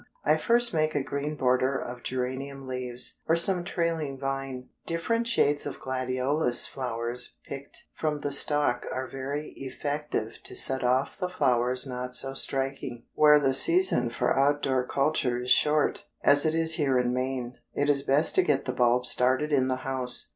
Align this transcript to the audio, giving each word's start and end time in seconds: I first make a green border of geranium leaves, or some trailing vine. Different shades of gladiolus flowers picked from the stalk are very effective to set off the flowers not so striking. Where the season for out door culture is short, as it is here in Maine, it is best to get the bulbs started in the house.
I 0.25 0.35
first 0.35 0.73
make 0.73 0.95
a 0.95 1.03
green 1.03 1.35
border 1.35 1.77
of 1.79 2.01
geranium 2.01 2.65
leaves, 2.67 3.19
or 3.27 3.35
some 3.35 3.63
trailing 3.63 4.17
vine. 4.17 4.69
Different 4.87 5.27
shades 5.27 5.67
of 5.67 5.79
gladiolus 5.79 6.65
flowers 6.65 7.35
picked 7.45 7.83
from 7.93 8.17
the 8.17 8.31
stalk 8.31 8.87
are 8.91 9.07
very 9.07 9.51
effective 9.57 10.39
to 10.45 10.55
set 10.55 10.83
off 10.83 11.19
the 11.19 11.29
flowers 11.29 11.85
not 11.85 12.15
so 12.15 12.33
striking. 12.33 13.03
Where 13.13 13.37
the 13.39 13.53
season 13.53 14.09
for 14.09 14.35
out 14.35 14.63
door 14.63 14.87
culture 14.87 15.39
is 15.39 15.51
short, 15.51 16.07
as 16.23 16.47
it 16.47 16.55
is 16.55 16.73
here 16.77 16.97
in 16.97 17.13
Maine, 17.13 17.59
it 17.75 17.87
is 17.87 18.01
best 18.01 18.33
to 18.33 18.41
get 18.41 18.65
the 18.65 18.73
bulbs 18.73 19.11
started 19.11 19.53
in 19.53 19.67
the 19.67 19.75
house. 19.85 20.29